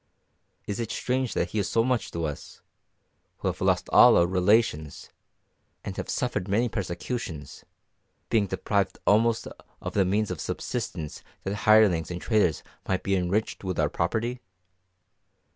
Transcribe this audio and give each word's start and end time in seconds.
Is 0.65 0.79
it 0.79 0.89
strange 0.89 1.35
that 1.35 1.51
he 1.51 1.59
is 1.59 1.69
so 1.69 1.83
much 1.83 2.09
to 2.09 2.25
us, 2.25 2.61
who 3.37 3.49
have 3.49 3.61
lost 3.61 3.87
all 3.89 4.17
our 4.17 4.25
relations, 4.25 5.11
and 5.83 5.95
have 5.95 6.09
suffered 6.09 6.47
many 6.47 6.67
persecutions, 6.69 7.63
being 8.27 8.47
deprived 8.47 8.97
almost 9.05 9.47
of 9.79 9.93
the 9.93 10.03
means 10.03 10.31
of 10.31 10.41
subsistence 10.41 11.21
that 11.43 11.53
hirelings 11.53 12.09
and 12.09 12.19
traitors 12.19 12.63
might 12.87 13.03
be 13.03 13.15
enriched 13.15 13.63
with 13.63 13.79
our 13.79 13.89
property? 13.89 14.41